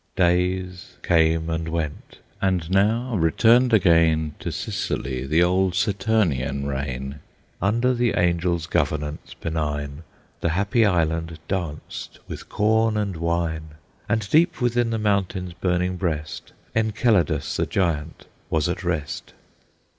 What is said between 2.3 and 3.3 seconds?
and now